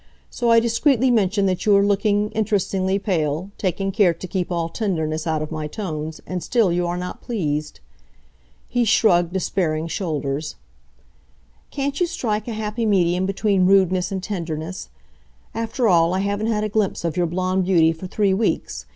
So 0.31 0.49
I 0.49 0.59
discreetly 0.59 1.11
mention 1.11 1.45
that 1.45 1.63
you 1.67 1.77
are 1.77 1.85
looking, 1.85 2.31
interestingly 2.31 2.97
pale, 2.97 3.51
taking 3.59 3.91
care 3.91 4.15
to 4.15 4.27
keep 4.27 4.51
all 4.51 4.67
tenderness 4.67 5.27
out 5.27 5.43
of 5.43 5.51
my 5.51 5.67
tones, 5.67 6.19
and 6.25 6.41
still 6.41 6.71
you 6.71 6.87
are 6.87 6.97
not 6.97 7.21
pleased." 7.21 7.81
He 8.67 8.83
shrugged 8.83 9.31
despairing 9.31 9.87
shoulders. 9.87 10.55
"Can't 11.69 11.99
you 11.99 12.07
strike 12.07 12.47
a 12.47 12.53
happy 12.53 12.83
medium 12.87 13.27
between 13.27 13.67
rudeness 13.67 14.11
and 14.11 14.23
tenderness? 14.23 14.89
After 15.53 15.87
all, 15.87 16.15
I 16.15 16.21
haven't 16.21 16.47
had 16.47 16.63
a 16.63 16.69
glimpse 16.69 17.05
of 17.05 17.15
your 17.15 17.27
blond 17.27 17.65
beauty 17.65 17.93
for 17.93 18.07
three 18.07 18.33
weeks. 18.33 18.87